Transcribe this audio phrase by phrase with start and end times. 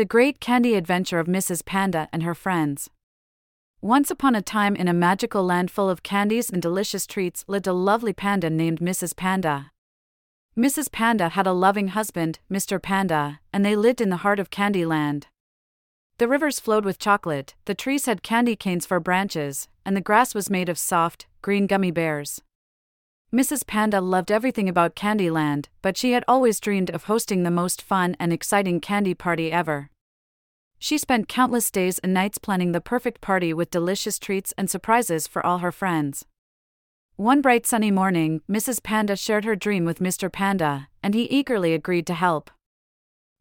[0.00, 1.62] The Great Candy Adventure of Mrs.
[1.62, 2.88] Panda and Her Friends.
[3.82, 7.66] Once upon a time, in a magical land full of candies and delicious treats, lived
[7.66, 9.14] a lovely panda named Mrs.
[9.14, 9.72] Panda.
[10.56, 10.90] Mrs.
[10.90, 12.80] Panda had a loving husband, Mr.
[12.80, 15.24] Panda, and they lived in the heart of Candyland.
[16.16, 20.34] The rivers flowed with chocolate, the trees had candy canes for branches, and the grass
[20.34, 22.40] was made of soft, green gummy bears.
[23.32, 23.64] Mrs.
[23.64, 28.16] Panda loved everything about Candyland, but she had always dreamed of hosting the most fun
[28.18, 29.88] and exciting candy party ever.
[30.80, 35.28] She spent countless days and nights planning the perfect party with delicious treats and surprises
[35.28, 36.24] for all her friends.
[37.14, 38.82] One bright sunny morning, Mrs.
[38.82, 40.32] Panda shared her dream with Mr.
[40.32, 42.50] Panda, and he eagerly agreed to help.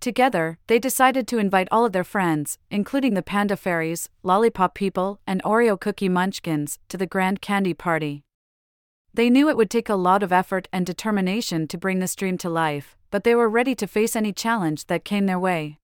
[0.00, 5.20] Together, they decided to invite all of their friends, including the Panda Fairies, Lollipop People,
[5.28, 8.25] and Oreo Cookie Munchkins, to the grand candy party.
[9.16, 12.36] They knew it would take a lot of effort and determination to bring this dream
[12.36, 15.78] to life, but they were ready to face any challenge that came their way.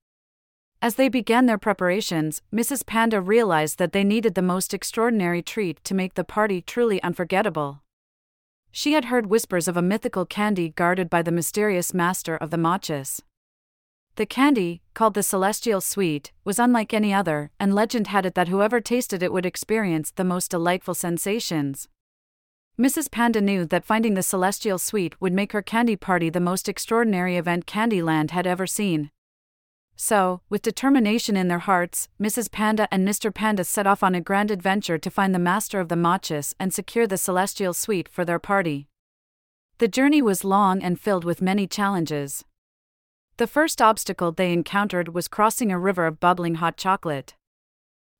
[0.83, 2.85] As they began their preparations, Mrs.
[2.85, 7.81] Panda realized that they needed the most extraordinary treat to make the party truly unforgettable.
[8.71, 12.59] She had heard whispers of a mythical candy guarded by the mysterious master of the
[12.59, 13.23] Matches.
[14.17, 18.49] The candy, called the Celestial Sweet, was unlike any other, and legend had it that
[18.49, 21.89] whoever tasted it would experience the most delightful sensations.
[22.79, 23.11] Mrs.
[23.11, 27.37] Panda knew that finding the celestial sweet would make her candy party the most extraordinary
[27.37, 29.11] event Candyland had ever seen.
[29.95, 32.51] So, with determination in their hearts, Mrs.
[32.51, 33.33] Panda and Mr.
[33.33, 36.73] Panda set off on a grand adventure to find the master of the matches and
[36.73, 38.89] secure the celestial sweet for their party.
[39.77, 42.43] The journey was long and filled with many challenges.
[43.37, 47.35] The first obstacle they encountered was crossing a river of bubbling hot chocolate.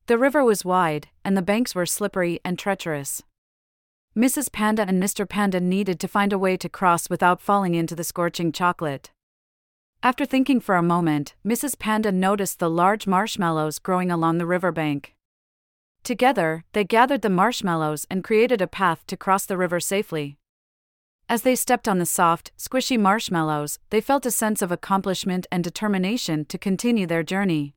[0.05, 3.23] The river was wide, and the banks were slippery and treacherous.
[4.15, 4.51] Mrs.
[4.51, 5.27] Panda and Mr.
[5.27, 9.09] Panda needed to find a way to cross without falling into the scorching chocolate.
[10.03, 11.79] After thinking for a moment, Mrs.
[11.79, 15.15] Panda noticed the large marshmallows growing along the riverbank.
[16.03, 20.37] Together, they gathered the marshmallows and created a path to cross the river safely.
[21.27, 25.63] As they stepped on the soft, squishy marshmallows, they felt a sense of accomplishment and
[25.63, 27.73] determination to continue their journey.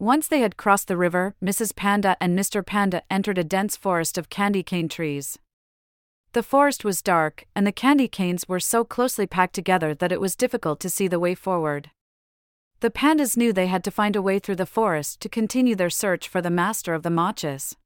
[0.00, 1.76] Once they had crossed the river, Mrs.
[1.76, 2.64] Panda and Mr.
[2.64, 5.38] Panda entered a dense forest of candy cane trees.
[6.32, 10.18] The forest was dark, and the candy canes were so closely packed together that it
[10.18, 11.90] was difficult to see the way forward.
[12.80, 15.90] The pandas knew they had to find a way through the forest to continue their
[15.90, 17.76] search for the master of the matches.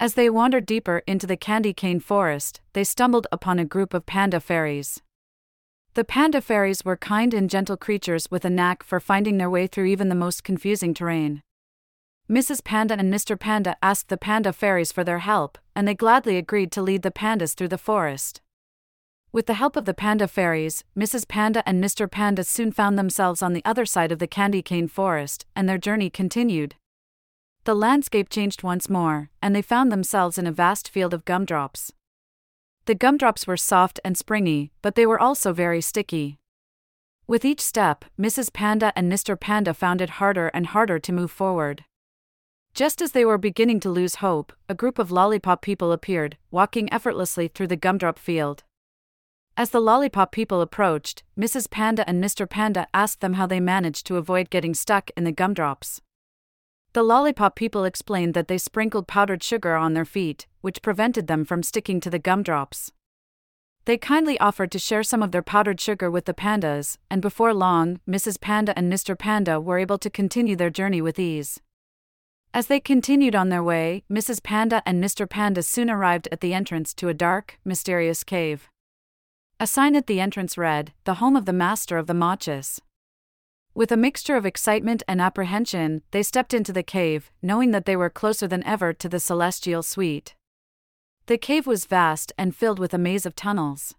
[0.00, 4.04] As they wandered deeper into the candy cane forest, they stumbled upon a group of
[4.04, 5.00] panda fairies.
[5.94, 9.66] The panda fairies were kind and gentle creatures with a knack for finding their way
[9.66, 11.42] through even the most confusing terrain.
[12.30, 12.62] Mrs.
[12.62, 13.36] Panda and Mr.
[13.36, 17.10] Panda asked the panda fairies for their help, and they gladly agreed to lead the
[17.10, 18.40] pandas through the forest.
[19.32, 21.26] With the help of the panda fairies, Mrs.
[21.26, 22.08] Panda and Mr.
[22.08, 25.78] Panda soon found themselves on the other side of the candy cane forest, and their
[25.78, 26.76] journey continued.
[27.64, 31.92] The landscape changed once more, and they found themselves in a vast field of gumdrops.
[32.86, 36.38] The gumdrops were soft and springy, but they were also very sticky.
[37.26, 38.52] With each step, Mrs.
[38.52, 39.38] Panda and Mr.
[39.38, 41.84] Panda found it harder and harder to move forward.
[42.74, 46.92] Just as they were beginning to lose hope, a group of lollipop people appeared, walking
[46.92, 48.64] effortlessly through the gumdrop field.
[49.56, 51.70] As the lollipop people approached, Mrs.
[51.70, 52.48] Panda and Mr.
[52.48, 56.00] Panda asked them how they managed to avoid getting stuck in the gumdrops.
[56.92, 61.44] The lollipop people explained that they sprinkled powdered sugar on their feet, which prevented them
[61.44, 62.90] from sticking to the gumdrops.
[63.84, 67.54] They kindly offered to share some of their powdered sugar with the pandas, and before
[67.54, 68.40] long, Mrs.
[68.40, 69.16] Panda and Mr.
[69.16, 71.60] Panda were able to continue their journey with ease.
[72.52, 74.42] As they continued on their way, Mrs.
[74.42, 75.28] Panda and Mr.
[75.28, 78.68] Panda soon arrived at the entrance to a dark, mysterious cave.
[79.60, 82.80] A sign at the entrance read, The Home of the Master of the Matches.
[83.80, 87.96] With a mixture of excitement and apprehension, they stepped into the cave, knowing that they
[87.96, 90.34] were closer than ever to the celestial sweet.
[91.28, 93.94] The cave was vast and filled with a maze of tunnels.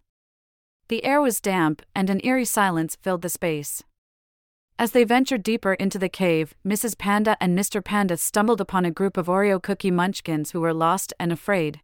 [0.89, 3.81] The air was damp, and an eerie silence filled the space.
[4.77, 6.95] As they ventured deeper into the cave, Mrs.
[6.95, 7.83] Panda and Mr.
[7.83, 11.81] Panda stumbled upon a group of Oreo cookie munchkins who were lost and afraid.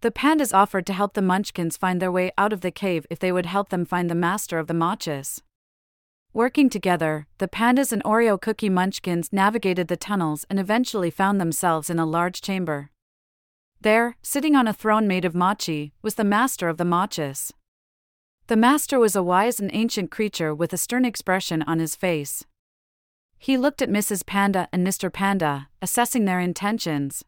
[0.00, 3.18] The pandas offered to help the munchkins find their way out of the cave if
[3.18, 5.42] they would help them find the master of the matches.
[6.34, 11.90] Working together, the pandas and Oreo cookie munchkins navigated the tunnels and eventually found themselves
[11.90, 12.90] in a large chamber.
[13.82, 17.52] There, sitting on a throne made of mochi, was the master of the matches.
[18.46, 22.46] The master was a wise and ancient creature with a stern expression on his face.
[23.36, 24.24] He looked at Mrs.
[24.24, 25.12] Panda and Mr.
[25.12, 27.22] Panda, assessing their intentions.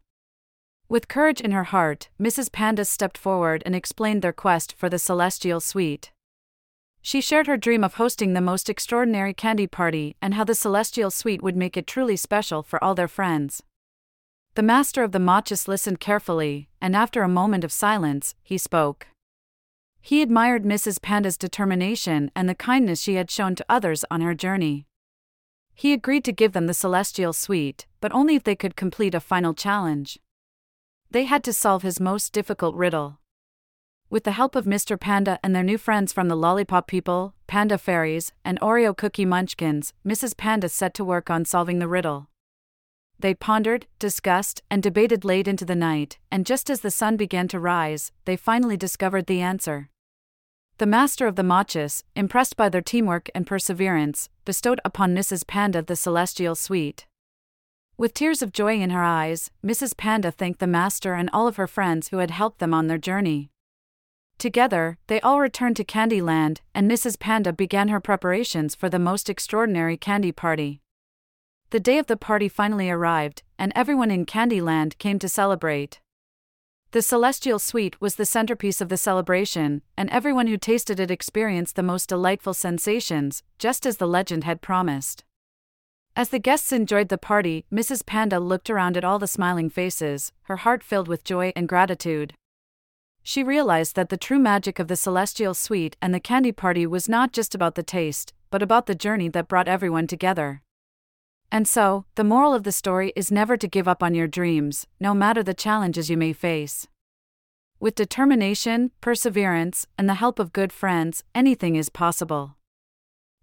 [0.88, 2.50] With courage in her heart, Mrs.
[2.50, 6.10] Panda stepped forward and explained their quest for the celestial sweet.
[7.06, 11.10] She shared her dream of hosting the most extraordinary candy party and how the celestial
[11.10, 13.62] sweet would make it truly special for all their friends.
[14.54, 19.08] The master of the Machus listened carefully, and after a moment of silence, he spoke.
[20.00, 21.02] He admired Mrs.
[21.02, 24.86] Panda's determination and the kindness she had shown to others on her journey.
[25.74, 29.20] He agreed to give them the celestial sweet, but only if they could complete a
[29.20, 30.18] final challenge.
[31.10, 33.18] They had to solve his most difficult riddle.
[34.10, 34.98] With the help of Mr.
[34.98, 39.92] Panda and their new friends from the Lollipop People, Panda Fairies, and Oreo Cookie Munchkins,
[40.06, 40.36] Mrs.
[40.36, 42.28] Panda set to work on solving the riddle.
[43.18, 47.48] They pondered, discussed, and debated late into the night, and just as the sun began
[47.48, 49.88] to rise, they finally discovered the answer.
[50.78, 55.46] The master of the Machus, impressed by their teamwork and perseverance, bestowed upon Mrs.
[55.46, 57.06] Panda the celestial sweet.
[57.96, 59.96] With tears of joy in her eyes, Mrs.
[59.96, 62.98] Panda thanked the master and all of her friends who had helped them on their
[62.98, 63.50] journey.
[64.38, 67.18] Together, they all returned to Candyland, and Mrs.
[67.18, 70.80] Panda began her preparations for the most extraordinary candy party.
[71.70, 76.00] The day of the party finally arrived, and everyone in Candyland came to celebrate.
[76.92, 81.74] The celestial sweet was the centerpiece of the celebration, and everyone who tasted it experienced
[81.74, 85.24] the most delightful sensations, just as the legend had promised.
[86.14, 88.06] As the guests enjoyed the party, Mrs.
[88.06, 92.34] Panda looked around at all the smiling faces, her heart filled with joy and gratitude.
[93.26, 97.08] She realized that the true magic of the celestial sweet and the candy party was
[97.08, 100.60] not just about the taste, but about the journey that brought everyone together.
[101.50, 104.86] And so, the moral of the story is never to give up on your dreams,
[105.00, 106.86] no matter the challenges you may face.
[107.80, 112.56] With determination, perseverance, and the help of good friends, anything is possible.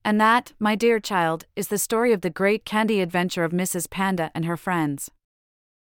[0.05, 3.89] And that, my dear child, is the story of the great candy adventure of Mrs.
[3.89, 5.09] Panda and her friends.